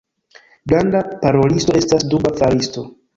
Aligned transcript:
Granda 0.71 1.01
parolisto 1.25 1.75
estas 1.81 2.07
duba 2.15 2.33
faristo. 2.41 2.85